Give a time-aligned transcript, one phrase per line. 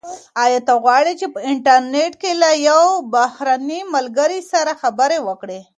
[0.43, 5.59] ایا ته غواړې چي په انټرنیټ کي له یو بهرني ملګري سره خبرې وکړې؟